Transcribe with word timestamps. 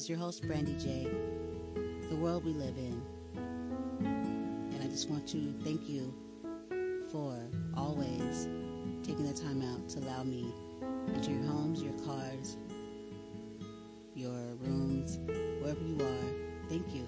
is 0.00 0.08
your 0.08 0.18
host, 0.18 0.46
Brandy 0.46 0.74
J. 0.78 1.06
The 2.08 2.16
world 2.16 2.42
we 2.42 2.54
live 2.54 2.78
in. 2.78 3.02
And 3.36 4.82
I 4.82 4.86
just 4.86 5.10
want 5.10 5.28
to 5.28 5.52
thank 5.62 5.90
you 5.90 6.14
for 7.12 7.36
always 7.76 8.48
taking 9.02 9.30
the 9.30 9.38
time 9.38 9.60
out 9.60 9.90
to 9.90 9.98
allow 9.98 10.22
me 10.22 10.54
into 11.08 11.32
your 11.32 11.42
homes, 11.42 11.82
your 11.82 11.92
cars, 12.06 12.56
your 14.14 14.40
rooms, 14.62 15.18
wherever 15.60 15.84
you 15.84 15.98
are. 16.02 16.68
Thank 16.70 16.94
you 16.94 17.06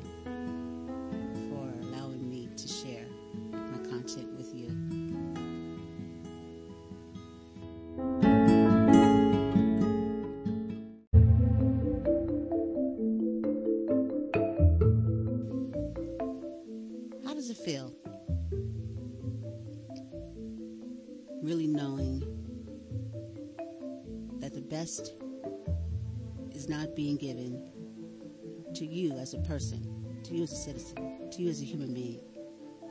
as 29.22 29.34
a 29.34 29.38
person, 29.38 29.80
to 30.24 30.34
you 30.34 30.42
as 30.42 30.52
a 30.52 30.56
citizen, 30.56 31.30
to 31.30 31.42
you 31.42 31.48
as 31.48 31.62
a 31.62 31.64
human 31.64 31.94
being. 31.94 32.18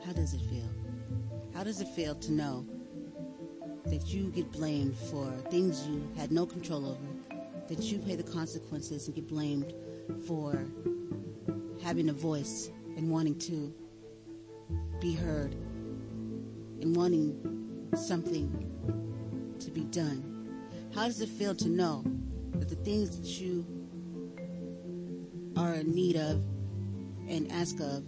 How 0.06 0.14
does 0.14 0.32
it 0.32 0.40
feel? 0.40 0.68
How 1.52 1.62
does 1.62 1.82
it 1.82 1.88
feel 1.88 2.14
to 2.14 2.32
know 2.32 2.64
that 3.84 4.06
you 4.06 4.30
get 4.30 4.50
blamed 4.50 4.96
for 4.96 5.30
things 5.50 5.86
you 5.86 6.10
had 6.16 6.32
no 6.32 6.46
control 6.46 6.86
over, 6.86 7.36
that 7.68 7.80
you 7.80 7.98
pay 7.98 8.16
the 8.16 8.22
consequences 8.22 9.08
and 9.08 9.14
get 9.14 9.28
blamed 9.28 9.74
for 10.26 10.66
having 11.82 12.08
a 12.08 12.14
voice 12.14 12.70
and 12.96 13.10
wanting 13.10 13.38
to 13.38 13.70
be 15.00 15.12
heard 15.12 15.52
and 16.80 16.96
wanting 16.96 17.90
something 17.94 18.48
to 19.60 19.70
be 19.70 19.82
done? 19.84 20.48
How 20.94 21.04
does 21.04 21.20
it 21.20 21.28
feel 21.28 21.54
to 21.56 21.68
know 21.68 22.02
that 22.54 22.70
the 22.70 22.76
things 22.76 23.20
that 23.20 23.28
you 23.38 23.66
are 25.56 25.74
in 25.74 25.94
need 25.94 26.16
of 26.16 26.42
and 27.28 27.50
ask 27.52 27.80
of 27.80 28.04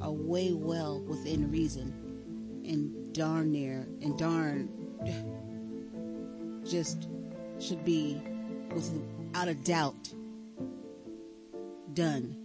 are 0.00 0.12
way 0.12 0.52
well 0.52 1.00
within 1.02 1.50
reason 1.50 1.92
and 2.66 3.14
darn 3.14 3.52
near 3.52 3.86
and 4.00 4.18
darn 4.18 4.68
just 6.64 7.08
should 7.60 7.84
be 7.84 8.20
without 8.72 9.48
a 9.48 9.54
doubt 9.54 10.12
done. 11.94 12.36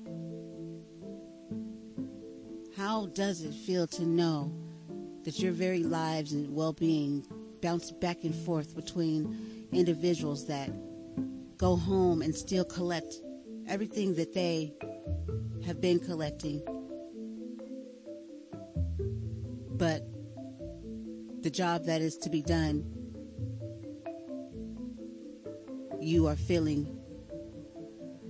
How 2.75 3.07
does 3.07 3.41
it 3.41 3.53
feel 3.53 3.87
to 3.87 4.05
know 4.05 4.51
that 5.23 5.39
your 5.39 5.51
very 5.51 5.83
lives 5.83 6.33
and 6.33 6.53
well 6.55 6.73
being 6.73 7.25
bounce 7.61 7.91
back 7.91 8.23
and 8.23 8.35
forth 8.35 8.75
between 8.75 9.67
individuals 9.71 10.47
that 10.47 10.69
go 11.57 11.75
home 11.75 12.21
and 12.21 12.35
still 12.35 12.63
collect 12.63 13.15
everything 13.67 14.15
that 14.15 14.33
they 14.33 14.73
have 15.65 15.81
been 15.81 15.99
collecting? 15.99 16.61
But 19.71 20.03
the 21.41 21.49
job 21.49 21.85
that 21.85 22.01
is 22.01 22.17
to 22.17 22.29
be 22.29 22.41
done, 22.41 22.85
you 25.99 26.27
are 26.27 26.35
feeling 26.35 26.97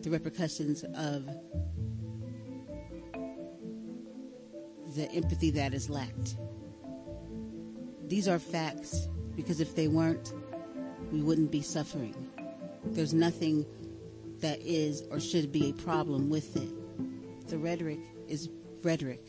the 0.02 0.09
repercussions 0.09 0.83
of 0.95 1.25
the 4.95 5.11
empathy 5.14 5.52
that 5.52 5.73
is 5.73 5.89
lacked. 5.89 6.37
These 8.08 8.27
are 8.27 8.39
facts 8.39 9.08
because 9.36 9.59
if 9.59 9.75
they 9.75 9.87
weren't, 9.87 10.33
we 11.11 11.21
wouldn't 11.21 11.52
be 11.52 11.61
suffering. 11.61 12.15
There's 12.86 13.14
nothing 13.14 13.65
that 14.42 14.61
is 14.61 15.03
or 15.09 15.20
should 15.20 15.52
be 15.52 15.70
a 15.70 15.73
problem 15.73 16.30
with 16.30 16.55
it. 16.55 16.70
The 17.48 17.58
rhetoric 17.58 17.99
is 18.27 18.49
rhetoric, 18.83 19.25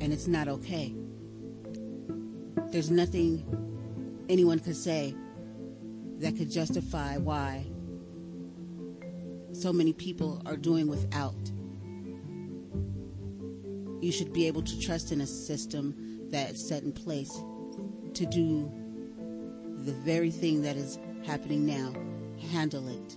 and 0.00 0.12
it's 0.12 0.26
not 0.26 0.48
okay. 0.48 0.94
There's 2.70 2.90
nothing 2.90 3.44
anyone 4.28 4.58
could 4.58 4.76
say 4.76 5.14
that 6.18 6.36
could 6.36 6.50
justify 6.50 7.18
why 7.18 7.66
so 9.52 9.72
many 9.72 9.92
people 9.92 10.42
are 10.46 10.56
doing 10.56 10.88
without. 10.88 11.34
You 14.00 14.10
should 14.10 14.32
be 14.32 14.46
able 14.46 14.62
to 14.62 14.80
trust 14.80 15.12
in 15.12 15.20
a 15.20 15.26
system 15.26 16.28
that's 16.30 16.66
set 16.66 16.82
in 16.82 16.92
place 16.92 17.32
to 18.14 18.26
do 18.26 18.70
the 19.84 19.92
very 19.92 20.30
thing 20.30 20.62
that 20.62 20.76
is 20.76 20.98
happening 21.24 21.64
now, 21.66 21.92
handle 22.50 22.88
it. 22.88 23.16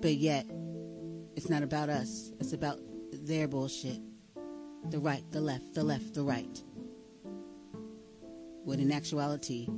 But 0.00 0.14
yet, 0.14 0.46
it's 1.34 1.48
not 1.48 1.62
about 1.62 1.88
us, 1.88 2.30
it's 2.38 2.52
about 2.52 2.78
their 3.12 3.48
bullshit. 3.48 4.00
The 4.90 4.98
right, 4.98 5.24
the 5.32 5.40
left, 5.40 5.74
the 5.74 5.82
left, 5.82 6.14
the 6.14 6.22
right. 6.22 6.62
When 8.64 8.80
in 8.80 8.92
actuality, 8.92 9.68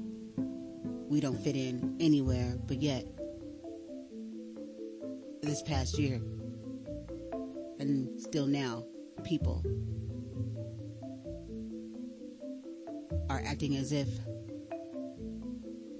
we 1.08 1.20
don't 1.20 1.38
fit 1.38 1.56
in 1.56 1.96
anywhere, 2.00 2.56
but 2.66 2.82
yet, 2.82 3.06
this 5.42 5.62
past 5.62 5.98
year, 5.98 6.20
and 7.78 8.20
still 8.20 8.46
now, 8.46 8.84
people 9.24 9.64
are 13.30 13.42
acting 13.46 13.76
as 13.76 13.92
if 13.92 14.08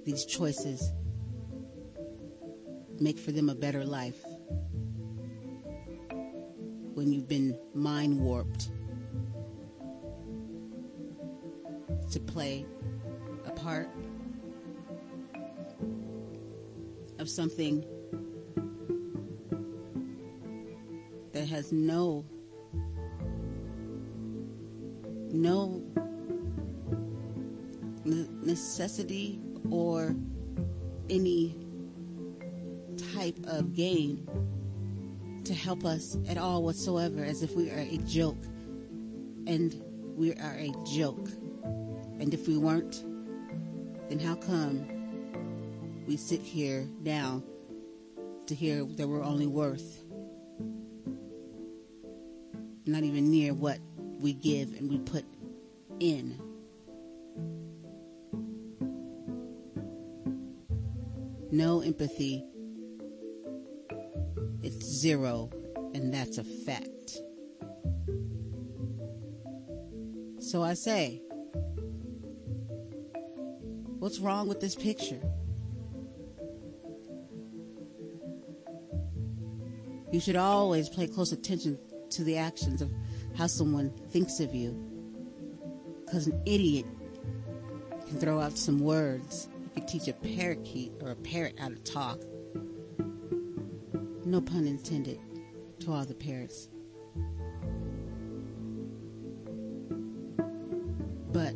these 0.05 0.25
choices 0.25 0.91
make 3.01 3.17
for 3.17 3.31
them 3.31 3.49
a 3.49 3.55
better 3.55 3.83
life. 3.83 4.23
When 6.93 7.11
you've 7.11 7.27
been 7.27 7.57
mind 7.73 8.19
warped 8.21 8.69
to 12.11 12.19
play 12.19 12.65
a 13.45 13.51
part 13.51 13.89
of 17.17 17.27
something 17.27 17.83
that 21.31 21.47
has 21.47 21.71
no 21.71 22.25
no 25.31 25.81
necessity 28.43 29.39
or 29.69 30.15
any 31.09 31.60
type 33.21 33.45
of 33.45 33.75
gain 33.75 34.27
to 35.43 35.53
help 35.53 35.85
us 35.85 36.17
at 36.27 36.39
all 36.39 36.63
whatsoever 36.63 37.23
as 37.23 37.43
if 37.43 37.55
we 37.55 37.69
are 37.69 37.77
a 37.77 37.97
joke 37.97 38.43
and 39.45 39.79
we 40.15 40.33
are 40.33 40.55
a 40.57 40.71
joke 40.91 41.27
and 42.19 42.33
if 42.33 42.47
we 42.47 42.57
weren't 42.57 43.03
then 44.09 44.17
how 44.17 44.33
come 44.33 44.87
we 46.07 46.17
sit 46.17 46.41
here 46.41 46.87
now 47.01 47.43
to 48.47 48.55
hear 48.55 48.83
that 48.85 49.07
we're 49.07 49.23
only 49.23 49.45
worth 49.45 50.03
not 52.87 53.03
even 53.03 53.29
near 53.29 53.53
what 53.53 53.77
we 54.19 54.33
give 54.33 54.73
and 54.73 54.89
we 54.89 54.97
put 54.97 55.25
in. 55.99 56.41
No 61.51 61.81
empathy. 61.81 62.50
It's 64.63 64.85
zero, 64.85 65.49
and 65.93 66.13
that's 66.13 66.37
a 66.37 66.43
fact. 66.43 67.17
So 70.39 70.61
I 70.61 70.73
say, 70.73 71.21
what's 73.99 74.19
wrong 74.19 74.47
with 74.47 74.59
this 74.59 74.75
picture? 74.75 75.21
You 80.11 80.19
should 80.19 80.35
always 80.35 80.89
pay 80.89 81.07
close 81.07 81.31
attention 81.31 81.79
to 82.09 82.23
the 82.23 82.37
actions 82.37 82.81
of 82.81 82.91
how 83.37 83.47
someone 83.47 83.91
thinks 84.09 84.39
of 84.41 84.53
you. 84.53 84.73
Because 86.05 86.27
an 86.27 86.41
idiot 86.45 86.85
can 88.07 88.19
throw 88.19 88.41
out 88.41 88.57
some 88.57 88.79
words. 88.79 89.47
You 89.63 89.69
can 89.81 89.87
teach 89.87 90.07
a 90.09 90.13
parakeet 90.13 90.91
or 91.01 91.11
a 91.11 91.15
parrot 91.15 91.57
how 91.57 91.69
to 91.69 91.75
talk. 91.75 92.19
No 94.31 94.39
pun 94.39 94.65
intended 94.65 95.19
to 95.81 95.91
all 95.91 96.05
the 96.05 96.15
parrots. 96.15 96.69
But 101.33 101.53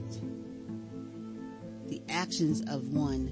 the 1.87 2.01
actions 2.09 2.61
of 2.67 2.89
one 2.89 3.31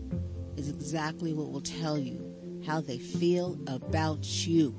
is 0.55 0.69
exactly 0.69 1.33
what 1.33 1.51
will 1.51 1.59
tell 1.59 1.97
you 1.97 2.63
how 2.65 2.79
they 2.79 2.97
feel 2.97 3.59
about 3.67 4.25
you. 4.47 4.73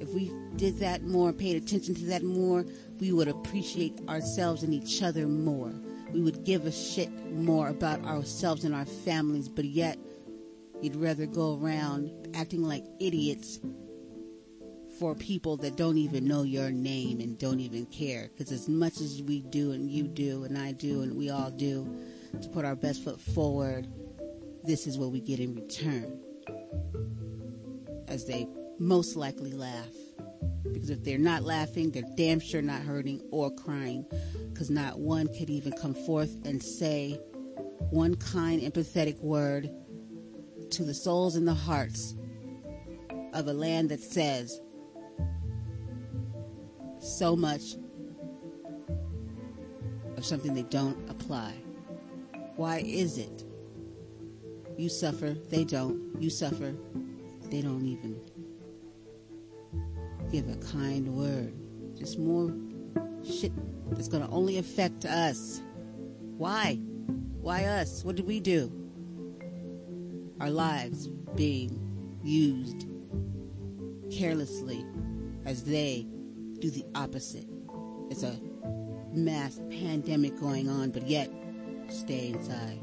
If 0.00 0.14
we 0.14 0.30
did 0.54 0.78
that 0.78 1.02
more, 1.02 1.32
paid 1.32 1.60
attention 1.60 1.96
to 1.96 2.04
that 2.04 2.22
more, 2.22 2.64
we 3.00 3.10
would 3.10 3.26
appreciate 3.26 3.98
ourselves 4.08 4.62
and 4.62 4.72
each 4.72 5.02
other 5.02 5.26
more. 5.26 5.74
We 6.12 6.20
would 6.20 6.44
give 6.44 6.64
a 6.64 6.70
shit 6.70 7.10
more 7.32 7.70
about 7.70 8.04
ourselves 8.04 8.64
and 8.64 8.72
our 8.72 8.84
families, 8.84 9.48
but 9.48 9.64
yet 9.64 9.98
you'd 10.82 10.94
rather 10.94 11.26
go 11.26 11.58
around 11.60 12.12
acting 12.36 12.62
like 12.62 12.84
idiots 13.00 13.58
for 14.98 15.14
people 15.14 15.56
that 15.58 15.76
don't 15.76 15.98
even 15.98 16.26
know 16.26 16.42
your 16.42 16.70
name 16.70 17.20
and 17.20 17.38
don't 17.38 17.60
even 17.60 17.86
care. 17.86 18.28
Because 18.28 18.52
as 18.52 18.68
much 18.68 19.00
as 19.00 19.22
we 19.22 19.42
do, 19.42 19.72
and 19.72 19.90
you 19.90 20.04
do, 20.04 20.44
and 20.44 20.56
I 20.56 20.72
do, 20.72 21.02
and 21.02 21.16
we 21.16 21.30
all 21.30 21.50
do, 21.50 21.88
to 22.40 22.48
put 22.48 22.64
our 22.64 22.76
best 22.76 23.04
foot 23.04 23.20
forward, 23.20 23.88
this 24.64 24.86
is 24.86 24.98
what 24.98 25.10
we 25.10 25.20
get 25.20 25.40
in 25.40 25.54
return. 25.54 26.20
As 28.08 28.26
they 28.26 28.46
most 28.78 29.16
likely 29.16 29.52
laugh. 29.52 29.88
Because 30.72 30.90
if 30.90 31.04
they're 31.04 31.18
not 31.18 31.42
laughing, 31.42 31.90
they're 31.90 32.02
damn 32.16 32.40
sure 32.40 32.62
not 32.62 32.82
hurting 32.82 33.20
or 33.30 33.50
crying. 33.50 34.04
Because 34.52 34.70
not 34.70 34.98
one 34.98 35.28
could 35.28 35.50
even 35.50 35.72
come 35.72 35.94
forth 35.94 36.36
and 36.44 36.62
say 36.62 37.18
one 37.90 38.16
kind, 38.16 38.60
empathetic 38.60 39.20
word 39.20 39.70
to 40.70 40.84
the 40.84 40.94
souls 40.94 41.36
and 41.36 41.46
the 41.46 41.54
hearts 41.54 42.15
of 43.36 43.48
a 43.48 43.52
land 43.52 43.90
that 43.90 44.00
says 44.00 44.60
so 46.98 47.36
much 47.36 47.76
of 50.16 50.24
something 50.24 50.54
they 50.54 50.62
don't 50.62 51.08
apply. 51.10 51.52
Why 52.56 52.78
is 52.78 53.18
it? 53.18 53.44
You 54.78 54.88
suffer, 54.88 55.36
they 55.50 55.64
don't. 55.64 56.16
You 56.18 56.30
suffer, 56.30 56.74
they 57.50 57.60
don't 57.60 57.86
even 57.86 58.18
give 60.32 60.48
a 60.48 60.56
kind 60.72 61.06
word. 61.08 61.52
Just 61.98 62.18
more 62.18 62.54
shit 63.22 63.52
that's 63.90 64.08
going 64.08 64.26
to 64.26 64.30
only 64.30 64.56
affect 64.56 65.04
us. 65.04 65.60
Why? 66.38 66.76
Why 67.40 67.64
us? 67.64 68.02
What 68.02 68.16
did 68.16 68.26
we 68.26 68.40
do? 68.40 68.72
Our 70.40 70.50
lives 70.50 71.08
being 71.34 72.18
used 72.22 72.86
carelessly 74.16 74.84
as 75.44 75.64
they 75.64 76.06
do 76.58 76.70
the 76.70 76.84
opposite. 76.94 77.46
It's 78.10 78.22
a 78.22 78.38
mass 79.12 79.60
pandemic 79.70 80.38
going 80.40 80.68
on, 80.68 80.90
but 80.90 81.06
yet 81.06 81.30
stay 81.88 82.28
inside. 82.28 82.80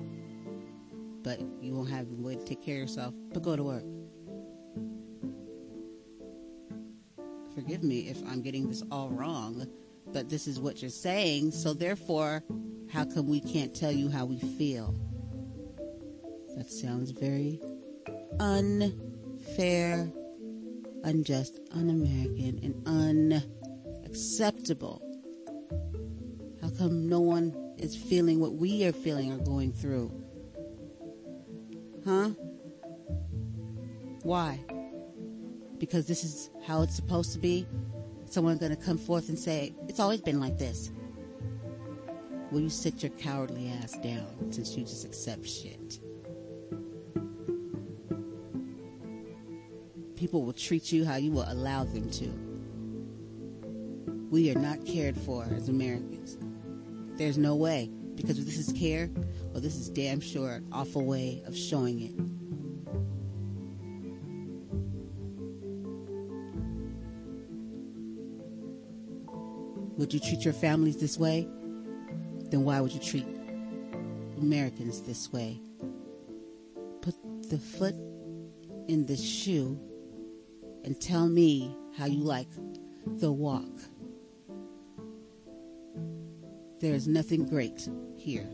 But 1.24 1.40
you 1.62 1.74
won't 1.74 1.90
have 1.90 2.08
a 2.08 2.22
way 2.22 2.36
to 2.36 2.44
take 2.44 2.62
care 2.62 2.76
of 2.76 2.82
yourself, 2.82 3.14
but 3.34 3.42
go 3.42 3.56
to 3.56 3.64
work. 3.64 3.84
Forgive 7.56 7.84
me 7.84 8.10
if 8.10 8.22
I'm 8.28 8.42
getting 8.42 8.68
this 8.68 8.84
all 8.92 9.10
wrong, 9.10 9.68
but 10.12 10.30
this 10.30 10.48
is 10.48 10.60
what 10.60 10.82
you're 10.82 10.90
saying, 10.90 11.52
so 11.52 11.74
therefore, 11.74 12.44
how 12.92 13.06
come 13.06 13.28
we 13.28 13.40
can't 13.40 13.74
tell 13.74 13.92
you 13.92 14.10
how 14.10 14.26
we 14.26 14.40
feel? 14.40 14.96
That 16.58 16.70
sounds 16.70 17.12
very 17.12 17.62
unfair, 18.40 20.12
unjust, 21.04 21.60
un 21.72 21.90
American, 21.90 22.60
and 22.88 23.44
unacceptable. 24.06 25.02
How 26.62 26.70
come 26.70 27.08
no 27.08 27.20
one 27.20 27.56
is 27.78 27.96
feeling 27.96 28.40
what 28.40 28.54
we 28.54 28.86
are 28.86 28.92
feeling 28.94 29.32
or 29.32 29.38
going 29.38 29.72
through? 29.72 30.12
Huh? 32.06 32.30
Why? 34.24 34.60
Because 35.78 36.08
this 36.08 36.24
is 36.24 36.50
how 36.66 36.82
it's 36.82 36.96
supposed 36.96 37.34
to 37.34 37.40
be? 37.40 37.68
Someone's 38.26 38.60
going 38.60 38.76
to 38.76 38.82
come 38.82 38.98
forth 38.98 39.30
and 39.30 39.38
say, 39.38 39.76
It's 39.88 40.00
always 40.00 40.22
been 40.22 40.40
like 40.40 40.58
this. 40.58 40.92
Will 42.52 42.62
you 42.62 42.70
sit 42.70 43.04
your 43.04 43.12
cowardly 43.14 43.70
ass 43.70 43.94
down 43.98 44.52
since 44.52 44.78
you 44.78 44.84
just 44.84 45.06
accept 45.06 45.48
shit? 45.48 46.00
People 50.24 50.44
will 50.44 50.54
treat 50.54 50.90
you 50.90 51.04
how 51.04 51.18
you 51.18 51.32
will 51.34 51.44
allow 51.50 51.84
them 51.84 52.10
to. 52.10 52.30
We 54.32 54.50
are 54.52 54.58
not 54.58 54.86
cared 54.86 55.18
for 55.18 55.44
as 55.54 55.68
Americans. 55.68 56.38
There's 57.18 57.38
no 57.38 57.56
way. 57.56 57.92
Because 58.16 58.40
if 58.40 58.46
this 58.46 58.58
is 58.58 58.72
care, 58.72 59.10
well, 59.52 59.60
this 59.60 59.76
is 59.76 59.90
damn 59.90 60.22
sure 60.22 60.52
an 60.54 60.70
awful 60.72 61.04
way 61.04 61.44
of 61.46 61.58
showing 61.58 62.00
it. 62.00 62.14
Would 69.98 70.14
you 70.14 70.22
treat 70.22 70.46
your 70.46 70.54
families 70.54 71.02
this 71.02 71.18
way? 71.18 71.50
Then 72.46 72.64
why 72.64 72.80
would 72.80 72.94
you 72.94 73.02
treat 73.02 73.28
Americans 74.38 75.02
this 75.02 75.34
way? 75.34 75.60
Put 77.02 77.16
the 77.50 77.58
foot 77.58 77.96
in 78.88 79.06
the 79.06 79.18
shoe 79.18 79.78
and 80.84 81.00
tell 81.00 81.28
me 81.28 81.76
how 81.98 82.06
you 82.06 82.24
like 82.24 82.50
the 83.06 83.32
walk. 83.32 83.70
There 86.80 86.94
is 86.94 87.08
nothing 87.08 87.46
great 87.46 87.88
here. 88.18 88.50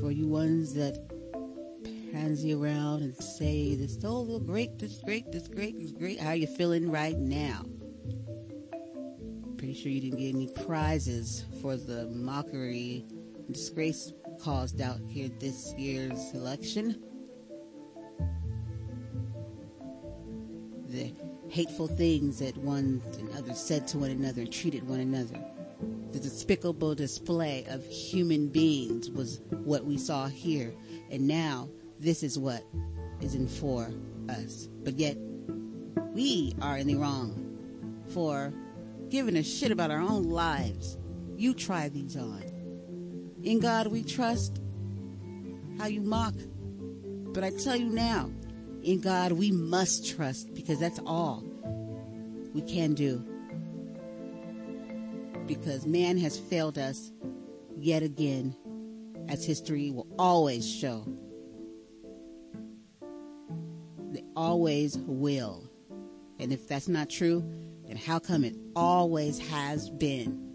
For 0.00 0.10
you 0.10 0.28
ones 0.28 0.74
that 0.74 0.98
pansy 2.12 2.54
around 2.54 3.02
and 3.02 3.16
say 3.16 3.74
this 3.74 3.98
oh 4.04 4.38
great, 4.38 4.78
this 4.78 5.00
great, 5.04 5.32
this 5.32 5.48
great, 5.48 5.80
this 5.80 5.92
great. 5.92 6.20
How 6.20 6.28
are 6.28 6.36
you 6.36 6.46
feeling 6.46 6.90
right 6.90 7.18
now? 7.18 7.64
Pretty 9.56 9.74
sure 9.74 9.90
you 9.90 10.00
didn't 10.00 10.18
get 10.18 10.34
any 10.34 10.48
prizes 10.64 11.44
for 11.60 11.76
the 11.76 12.06
mockery 12.06 13.06
and 13.46 13.54
disgrace 13.54 14.12
caused 14.40 14.80
out 14.80 15.00
here 15.08 15.28
this 15.40 15.74
year's 15.76 16.32
election. 16.34 17.02
Hateful 21.52 21.86
things 21.86 22.38
that 22.38 22.56
one 22.56 23.02
and 23.18 23.28
others 23.36 23.58
said 23.58 23.86
to 23.86 23.98
one 23.98 24.10
another 24.10 24.40
and 24.40 24.50
treated 24.50 24.88
one 24.88 25.00
another. 25.00 25.38
The 26.12 26.18
despicable 26.18 26.94
display 26.94 27.66
of 27.68 27.84
human 27.84 28.48
beings 28.48 29.10
was 29.10 29.42
what 29.50 29.84
we 29.84 29.98
saw 29.98 30.28
here. 30.28 30.72
And 31.10 31.28
now 31.28 31.68
this 32.00 32.22
is 32.22 32.38
what 32.38 32.64
is 33.20 33.34
in 33.34 33.46
for 33.46 33.92
us. 34.30 34.66
But 34.82 34.94
yet 34.94 35.18
we 36.14 36.54
are 36.62 36.78
in 36.78 36.86
the 36.86 36.94
wrong 36.94 38.00
for 38.14 38.54
giving 39.10 39.36
a 39.36 39.42
shit 39.42 39.70
about 39.70 39.90
our 39.90 40.00
own 40.00 40.30
lives. 40.30 40.96
You 41.36 41.52
try 41.52 41.90
these 41.90 42.16
on. 42.16 42.44
In 43.42 43.60
God 43.60 43.88
we 43.88 44.04
trust. 44.04 44.58
How 45.78 45.84
you 45.84 46.00
mock. 46.00 46.34
But 47.34 47.44
I 47.44 47.50
tell 47.50 47.76
you 47.76 47.90
now, 47.90 48.30
in 48.82 49.02
God 49.02 49.32
we 49.32 49.50
must 49.50 50.16
trust 50.16 50.54
because 50.54 50.80
that's 50.80 50.98
all 51.06 51.51
we 52.52 52.62
can 52.62 52.94
do. 52.94 53.24
Because 55.46 55.86
man 55.86 56.18
has 56.18 56.38
failed 56.38 56.78
us 56.78 57.12
yet 57.76 58.02
again, 58.02 58.56
as 59.28 59.44
history 59.44 59.90
will 59.90 60.06
always 60.18 60.68
show. 60.68 61.06
They 64.12 64.24
always 64.36 64.96
will. 64.98 65.68
And 66.38 66.52
if 66.52 66.68
that's 66.68 66.88
not 66.88 67.08
true, 67.08 67.44
then 67.86 67.96
how 67.96 68.18
come 68.18 68.44
it 68.44 68.56
always 68.76 69.38
has 69.50 69.90
been? 69.90 70.52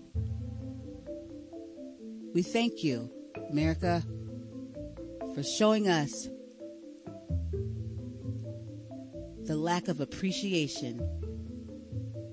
We 2.34 2.44
thank 2.44 2.84
you, 2.84 3.10
America, 3.50 4.04
for 5.34 5.44
showing 5.44 5.88
us 5.88 6.30
the 9.44 9.56
lack 9.56 9.88
of 9.88 10.02
appreciation 10.02 11.00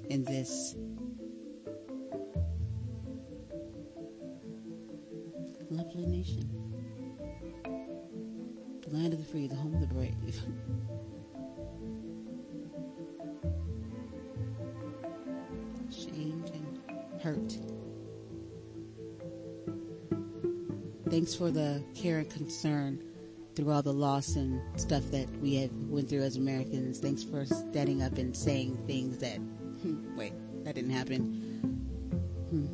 in 0.08 0.24
this 0.24 0.76
lovely 5.70 6.06
nation. 6.06 6.48
The 8.82 8.90
land 8.90 9.12
of 9.12 9.18
the 9.18 9.24
free, 9.24 9.46
the 9.46 9.54
home 9.54 9.74
of 9.74 9.80
the 9.80 9.86
brave. 9.86 10.14
Shamed 15.90 16.50
and 16.50 16.80
hurt. 17.22 17.58
Thanks 21.10 21.34
for 21.34 21.50
the 21.50 21.82
care 21.94 22.18
and 22.18 22.30
concern 22.30 23.00
through 23.54 23.70
all 23.70 23.82
the 23.82 23.92
loss 23.92 24.36
and 24.36 24.60
stuff 24.80 25.04
that 25.10 25.28
we 25.40 25.54
have 25.56 25.70
went 25.88 26.08
through 26.08 26.22
as 26.22 26.36
Americans. 26.36 26.98
Thanks 26.98 27.22
for 27.22 27.46
standing 27.46 28.02
up 28.02 28.18
and 28.18 28.36
saying 28.36 28.76
things 28.86 29.18
that, 29.18 29.38
hmm, 29.84 30.16
wait, 30.16 30.32
that 30.64 30.74
didn't 30.74 30.90
happen. 30.90 31.20
Hmm. 32.50 32.66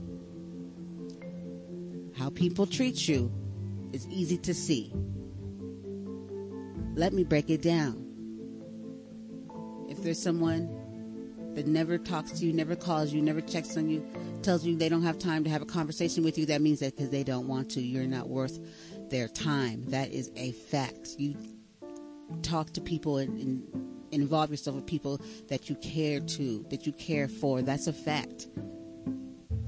How 2.16 2.30
people 2.30 2.66
treat 2.66 3.08
you 3.08 3.32
is 3.92 4.06
easy 4.08 4.38
to 4.38 4.54
see. 4.54 4.92
Let 6.94 7.12
me 7.12 7.24
break 7.24 7.50
it 7.50 7.62
down. 7.62 8.06
If 9.88 10.02
there's 10.02 10.22
someone 10.22 10.68
that 11.54 11.66
never 11.66 11.98
talks 11.98 12.30
to 12.32 12.46
you, 12.46 12.52
never 12.52 12.76
calls 12.76 13.12
you, 13.12 13.20
never 13.20 13.40
checks 13.40 13.76
on 13.76 13.90
you, 13.90 14.06
tells 14.42 14.64
you 14.64 14.76
they 14.76 14.88
don't 14.88 15.02
have 15.02 15.18
time 15.18 15.42
to 15.44 15.50
have 15.50 15.62
a 15.62 15.66
conversation 15.66 16.22
with 16.22 16.38
you, 16.38 16.46
that 16.46 16.62
means 16.62 16.78
that 16.80 16.94
because 16.94 17.10
they 17.10 17.24
don't 17.24 17.48
want 17.48 17.70
to, 17.72 17.80
you're 17.80 18.06
not 18.06 18.28
worth 18.28 18.60
their 19.10 19.26
time. 19.26 19.84
That 19.86 20.12
is 20.12 20.30
a 20.36 20.52
fact. 20.52 21.16
You 21.18 21.36
talk 22.42 22.72
to 22.74 22.80
people 22.80 23.18
and, 23.18 23.40
and 23.40 23.99
involve 24.12 24.50
yourself 24.50 24.76
with 24.76 24.86
people 24.86 25.20
that 25.48 25.68
you 25.68 25.76
care 25.76 26.20
to, 26.20 26.64
that 26.70 26.86
you 26.86 26.92
care 26.92 27.28
for. 27.28 27.62
That's 27.62 27.86
a 27.86 27.92
fact. 27.92 28.48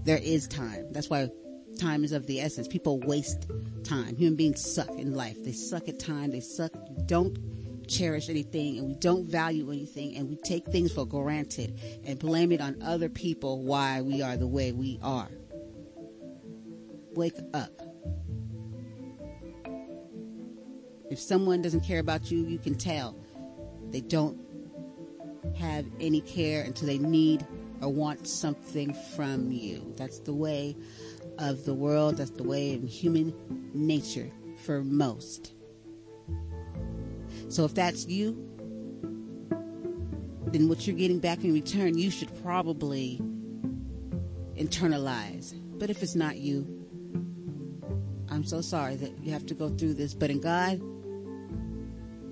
There 0.05 0.19
is 0.19 0.49
time. 0.49 0.93
That's 0.93 1.09
why 1.09 1.31
time 1.79 2.05
is 2.05 2.13
of 2.13 2.27
the 2.27 2.41
essence. 2.41 2.69
People 2.69 3.01
waste 3.01 3.49
time. 3.85 4.17
Human 4.17 4.37
beings 4.37 4.61
suck 4.61 4.91
in 4.91 5.15
life. 5.15 5.43
They 5.45 5.53
suck 5.53 5.89
at 5.89 5.99
time. 5.99 6.31
They 6.31 6.41
suck. 6.41 6.73
Don't 7.07 7.39
cherish 7.89 8.29
anything 8.29 8.79
and 8.79 8.89
we 8.89 8.95
don't 8.95 9.27
value 9.27 9.71
anything 9.71 10.17
and 10.17 10.29
we 10.29 10.37
take 10.37 10.65
things 10.67 10.93
for 10.93 11.05
granted 11.05 11.79
and 12.05 12.19
blame 12.19 12.53
it 12.53 12.61
on 12.61 12.81
other 12.83 13.09
people 13.09 13.63
why 13.63 14.01
we 14.01 14.23
are 14.23 14.37
the 14.37 14.47
way 14.47 14.73
we 14.73 14.99
are. 15.03 15.29
Wake 17.15 17.39
up. 17.53 17.71
If 21.11 21.19
someone 21.19 21.61
doesn't 21.61 21.83
care 21.83 21.99
about 21.99 22.31
you, 22.31 22.39
you 22.47 22.59
can 22.59 22.75
tell. 22.75 23.15
They 23.93 24.01
don't 24.01 24.39
have 25.59 25.87
any 26.01 26.21
care 26.23 26.63
until 26.65 26.89
they 26.89 26.99
need 26.99 27.47
or 27.81 27.89
want 27.89 28.27
something 28.27 28.95
from 29.17 29.51
you. 29.51 29.93
That's 29.97 30.21
the 30.21 30.33
way 30.33 30.77
of 31.39 31.65
the 31.65 31.75
world, 31.75 32.17
that's 32.17 32.31
the 32.31 32.45
way 32.45 32.75
of 32.75 32.85
human 32.85 33.35
nature 33.75 34.31
for 34.65 34.83
most. 34.83 35.53
So 37.49 37.65
if 37.65 37.75
that's 37.75 38.07
you, 38.07 38.49
then 40.47 40.69
what 40.69 40.87
you're 40.87 40.97
getting 40.97 41.19
back 41.19 41.45
in 41.45 41.53
return, 41.53 41.99
you 41.99 42.11
should 42.11 42.31
probably 42.43 43.21
internalize. 44.57 45.55
But 45.79 45.91
if 45.91 46.03
it's 46.03 46.15
not 46.15 46.37
you, 46.37 46.83
I'm 48.31 48.45
so 48.45 48.61
sorry 48.61 48.97
that 48.97 49.19
you 49.19 49.33
have 49.33 49.47
to 49.47 49.55
go 49.55 49.69
through 49.69 49.95
this. 49.95 50.15
But 50.15 50.31
in 50.31 50.41
God, 50.41 50.81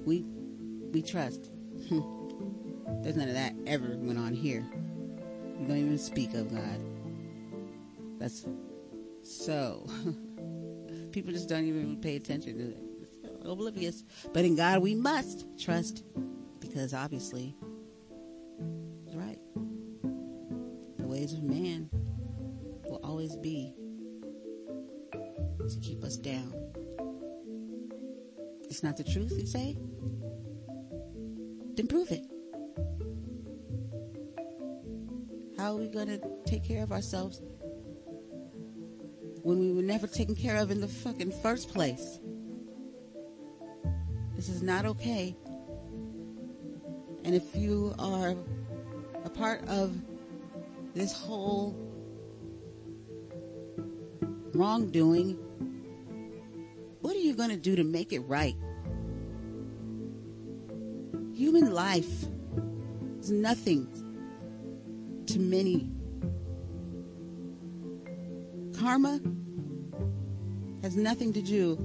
we 0.06 0.24
we 0.92 1.02
trust. 1.02 1.49
Hmm. 1.88 3.02
There's 3.02 3.16
none 3.16 3.28
of 3.28 3.34
that 3.34 3.54
ever 3.66 3.96
went 3.98 4.18
on 4.18 4.34
here. 4.34 4.64
We 5.58 5.66
don't 5.66 5.76
even 5.78 5.98
speak 5.98 6.34
of 6.34 6.50
God. 6.50 6.80
That's 8.18 8.46
so. 9.22 9.86
People 11.12 11.32
just 11.32 11.48
don't 11.48 11.64
even 11.64 12.00
pay 12.00 12.16
attention 12.16 12.58
to 12.58 12.64
it 12.64 12.78
It's 13.02 13.16
oblivious. 13.44 14.04
But 14.32 14.44
in 14.44 14.56
God 14.56 14.80
we 14.80 14.94
must 14.94 15.46
trust 15.58 16.04
because 16.60 16.94
obviously, 16.94 17.56
right, 19.14 19.38
the 20.98 21.06
ways 21.06 21.32
of 21.32 21.42
man 21.42 21.88
will 22.84 23.00
always 23.02 23.36
be 23.36 23.74
to 25.68 25.80
keep 25.80 26.02
us 26.04 26.16
down. 26.16 26.52
It's 28.68 28.82
not 28.82 28.96
the 28.96 29.04
truth, 29.04 29.32
you 29.38 29.46
say? 29.46 29.76
Then 31.80 31.86
prove 31.86 32.10
it. 32.10 32.26
How 35.56 35.72
are 35.72 35.76
we 35.76 35.88
going 35.88 36.08
to 36.08 36.20
take 36.44 36.62
care 36.62 36.82
of 36.82 36.92
ourselves 36.92 37.40
when 39.40 39.58
we 39.58 39.72
were 39.72 39.80
never 39.80 40.06
taken 40.06 40.34
care 40.34 40.56
of 40.56 40.70
in 40.70 40.82
the 40.82 40.88
fucking 40.88 41.32
first 41.40 41.70
place? 41.70 42.18
This 44.36 44.50
is 44.50 44.60
not 44.60 44.84
okay. 44.84 45.34
And 47.24 47.34
if 47.34 47.56
you 47.56 47.94
are 47.98 48.34
a 49.24 49.30
part 49.30 49.66
of 49.66 49.96
this 50.92 51.14
whole 51.14 51.74
wrongdoing, 54.52 55.38
what 57.00 57.16
are 57.16 57.20
you 57.20 57.32
going 57.32 57.48
to 57.48 57.56
do 57.56 57.74
to 57.74 57.84
make 57.84 58.12
it 58.12 58.20
right? 58.20 58.54
Human 61.40 61.72
life 61.72 62.26
is 63.18 63.30
nothing 63.30 63.88
to 65.24 65.38
many. 65.38 65.88
Karma 68.78 69.18
has 70.82 70.96
nothing 70.96 71.32
to 71.32 71.40
do 71.40 71.76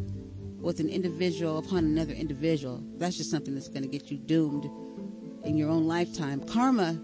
with 0.59 0.81
an 0.81 0.89
individual 0.89 1.59
upon 1.59 1.85
another 1.85 2.11
individual. 2.11 2.83
That's 2.97 3.15
just 3.15 3.31
something 3.31 3.53
that's 3.53 3.69
going 3.69 3.83
to 3.83 3.87
get 3.87 4.11
you 4.11 4.17
doomed 4.17 4.65
in 5.45 5.55
your 5.55 5.69
own 5.69 5.87
lifetime. 5.87 6.41
Karma, 6.41 6.99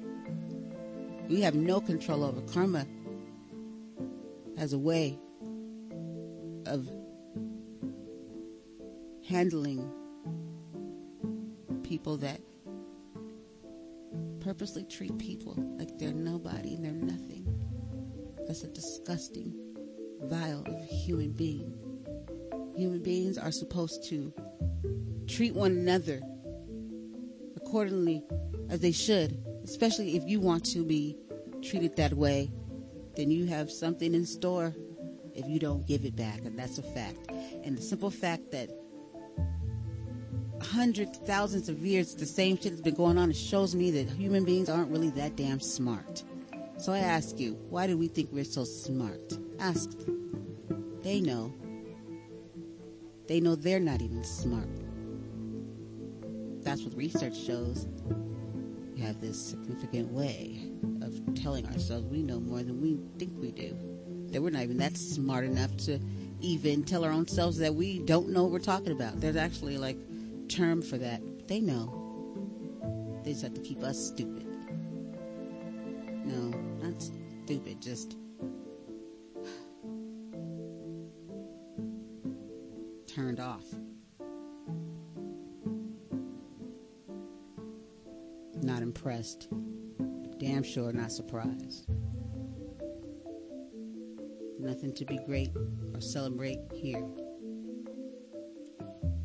we 1.30 1.40
have 1.40 1.56
no 1.56 1.80
control 1.80 2.22
over. 2.22 2.42
Karma 2.52 2.86
has 4.58 4.74
a 4.74 4.78
way 4.78 5.18
of 6.66 6.92
handling 9.26 9.90
people 11.92 12.18
that 12.18 12.40
purposely 14.40 14.84
treat 14.84 15.18
people 15.18 15.56
like 15.78 15.90
they're 15.98 16.14
nobody 16.14 16.76
and 16.76 16.86
they're 16.86 16.92
nothing. 16.92 17.46
That's 18.48 18.64
a 18.64 18.68
disgusting, 18.68 19.54
vile 20.24 20.64
human 20.90 21.34
being 21.34 21.92
human 22.76 23.02
beings 23.04 23.38
are 23.38 23.52
supposed 23.52 24.04
to 24.10 24.34
treat 25.28 25.54
one 25.54 25.72
another 25.72 26.22
accordingly 27.56 28.24
as 28.70 28.80
they 28.80 28.92
should, 28.92 29.38
especially 29.64 30.16
if 30.16 30.24
you 30.26 30.40
want 30.40 30.66
to 30.66 30.84
be 30.84 31.16
treated 31.62 31.96
that 31.96 32.14
way, 32.14 32.52
then 33.16 33.30
you 33.30 33.46
have 33.46 33.70
something 33.70 34.16
in 34.16 34.26
store 34.26 34.74
if 35.36 35.48
you 35.48 35.60
don't 35.60 35.86
give 35.88 36.06
it 36.06 36.16
back, 36.16 36.40
and 36.44 36.58
that's 36.58 36.78
a 36.78 36.84
fact. 36.84 37.30
And 37.64 37.78
the 37.78 37.82
simple 37.82 38.10
fact 38.10 38.52
that 38.52 38.70
hundreds, 40.72 41.18
thousands 41.20 41.68
of 41.68 41.86
years, 41.86 42.16
the 42.16 42.26
same 42.26 42.56
shit 42.56 42.72
has 42.72 42.82
been 42.82 42.96
going 42.96 43.18
on, 43.18 43.30
it 43.30 43.36
shows 43.36 43.76
me 43.76 43.92
that 43.92 44.10
human 44.10 44.46
beings 44.46 44.70
aren't 44.70 44.90
really 44.90 45.10
that 45.12 45.36
damn 45.36 45.60
smart. 45.60 46.24
So 46.78 46.94
I 46.94 47.00
ask 47.00 47.40
you, 47.40 47.54
why 47.70 47.88
do 47.88 47.98
we 47.98 48.08
think 48.08 48.30
we're 48.32 48.46
so 48.46 48.64
smart? 48.64 49.34
Ask 49.60 49.92
them. 50.00 50.98
They 51.04 51.20
know 51.20 51.54
they 53.28 53.40
know 53.40 53.56
they're 53.56 53.80
not 53.80 54.02
even 54.02 54.24
smart. 54.26 54.68
That's 56.64 56.84
what 56.84 56.94
research 56.96 57.38
shows. 57.38 57.88
We 58.94 59.02
have 59.02 59.22
this 59.22 59.42
significant 59.52 60.12
way 60.12 60.70
of 61.02 61.34
telling 61.36 61.66
ourselves 61.68 62.06
we 62.08 62.24
know 62.24 62.40
more 62.40 62.62
than 62.62 62.82
we 62.82 63.00
think 63.18 63.32
we 63.40 63.52
do. 63.52 63.74
That 64.32 64.42
we're 64.42 64.50
not 64.50 64.64
even 64.64 64.78
that 64.78 64.98
smart 64.98 65.46
enough 65.46 65.76
to 65.86 66.00
even 66.42 66.84
tell 66.84 67.06
our 67.06 67.12
own 67.12 67.28
selves 67.28 67.58
that 67.60 67.74
we 67.74 68.00
don't 68.00 68.30
know 68.30 68.44
what 68.44 68.52
we're 68.52 68.60
talking 68.60 68.92
about. 68.92 69.22
There's 69.22 69.38
actually 69.38 69.78
like 69.78 69.98
term 70.52 70.82
for 70.82 70.98
that. 70.98 71.22
They 71.48 71.62
know. 71.62 71.98
They 73.24 73.32
just 73.32 73.44
have 73.44 73.54
to 73.54 73.62
keep 73.62 73.84
us 73.84 73.98
stupid. 73.98 74.46
No, 76.26 76.50
not 76.82 77.02
stupid, 77.02 77.82
just 77.82 78.18
turned 83.08 83.40
off. 83.40 83.64
Not 88.62 88.82
impressed. 88.82 89.48
Damn 90.38 90.64
sure 90.64 90.92
not 90.92 91.12
surprised. 91.12 91.88
Nothing 94.60 94.94
to 94.96 95.06
be 95.06 95.20
great 95.26 95.50
or 95.94 96.02
celebrate 96.02 96.60
here. 96.74 97.04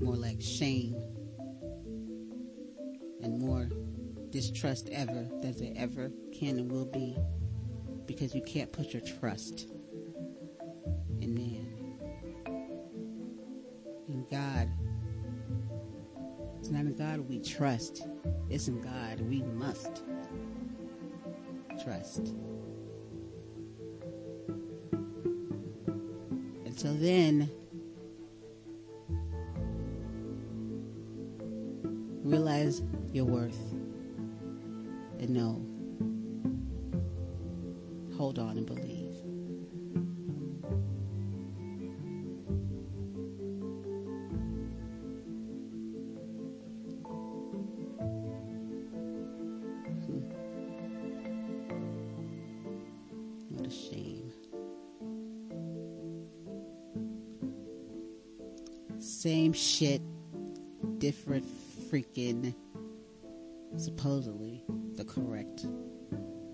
More 0.01 0.17
like 0.17 0.41
shame 0.41 1.16
distrust 4.37 4.91
ever 4.93 5.27
that 5.41 5.59
there 5.59 5.73
ever 5.77 6.11
can 6.31 6.59
and 6.59 6.71
will 6.71 6.85
be 6.85 7.17
because 8.05 8.35
you 8.35 8.43
can't 8.43 8.71
put 8.71 8.93
your 8.93 9.01
trust 9.01 9.67
in 11.23 11.35
man, 11.35 11.67
in 14.11 14.27
God. 14.31 14.69
It's 16.59 16.69
not 16.69 16.81
in 16.81 16.95
God 16.97 17.21
we 17.21 17.41
trust. 17.41 18.07
It's 18.51 18.69
in 18.69 18.83
God 18.83 19.23
we 19.23 19.41
must 19.41 20.03
trust. 21.83 22.35
Until 26.67 26.95
then, 26.97 27.51
realize 32.23 32.83
your 33.15 33.25
worth 33.25 33.76
know. 35.37 35.61
Hold 38.17 38.39
on 38.39 38.57
and 38.57 38.67
believe. 38.67 39.15
Hmm. 50.07 50.23
same 58.99 59.53
shit, 59.53 60.01
different 60.99 61.45
freaking 61.91 62.55
supposedly 63.77 64.56
the 64.97 65.05
correct 65.05 65.67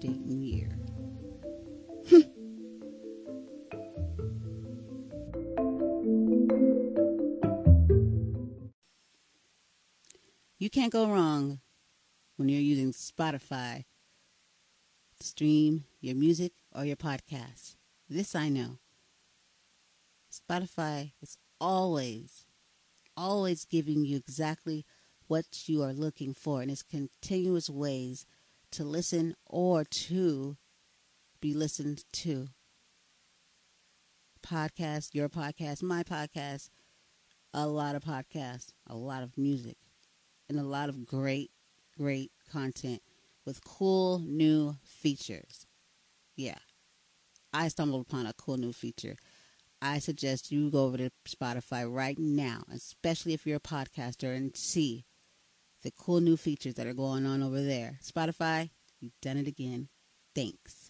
date 0.00 0.20
and 0.20 0.42
year. 0.42 0.76
you 10.58 10.68
can't 10.68 10.92
go 10.92 11.06
wrong 11.06 11.60
when 12.36 12.48
you're 12.48 12.60
using 12.60 12.92
Spotify 12.92 13.84
to 15.20 15.26
stream 15.26 15.84
your 16.00 16.16
music 16.16 16.52
or 16.74 16.84
your 16.84 16.96
podcast. 16.96 17.76
This 18.08 18.34
I 18.34 18.48
know. 18.48 18.78
Spotify 20.32 21.12
is 21.22 21.36
always, 21.60 22.46
always 23.16 23.64
giving 23.64 24.04
you 24.04 24.16
exactly 24.16 24.84
what 25.32 25.66
you 25.66 25.82
are 25.82 25.94
looking 25.94 26.34
for, 26.34 26.60
and 26.60 26.70
it's 26.70 26.82
continuous 26.82 27.70
ways 27.70 28.26
to 28.70 28.84
listen 28.84 29.34
or 29.46 29.82
to 29.82 30.58
be 31.40 31.54
listened 31.54 32.04
to. 32.12 32.48
Podcast, 34.46 35.14
your 35.14 35.30
podcast, 35.30 35.82
my 35.82 36.02
podcast, 36.02 36.68
a 37.54 37.66
lot 37.66 37.94
of 37.94 38.02
podcasts, 38.02 38.74
a 38.86 38.94
lot 38.94 39.22
of 39.22 39.38
music, 39.38 39.78
and 40.50 40.58
a 40.58 40.64
lot 40.64 40.90
of 40.90 41.06
great, 41.06 41.50
great 41.96 42.30
content 42.50 43.00
with 43.46 43.64
cool 43.64 44.18
new 44.18 44.76
features. 44.84 45.66
Yeah. 46.36 46.58
I 47.54 47.68
stumbled 47.68 48.02
upon 48.06 48.26
a 48.26 48.34
cool 48.34 48.58
new 48.58 48.74
feature. 48.74 49.16
I 49.80 49.98
suggest 49.98 50.52
you 50.52 50.70
go 50.70 50.84
over 50.84 50.98
to 50.98 51.10
Spotify 51.26 51.90
right 51.90 52.18
now, 52.18 52.64
especially 52.70 53.32
if 53.32 53.46
you're 53.46 53.56
a 53.56 53.60
podcaster, 53.60 54.36
and 54.36 54.54
see 54.54 55.06
the 55.82 55.92
cool 55.92 56.20
new 56.20 56.36
features 56.36 56.74
that 56.74 56.86
are 56.86 56.94
going 56.94 57.26
on 57.26 57.42
over 57.42 57.62
there. 57.62 57.98
Spotify, 58.02 58.70
you've 59.00 59.20
done 59.20 59.36
it 59.36 59.46
again. 59.46 59.88
Thanks. 60.34 60.81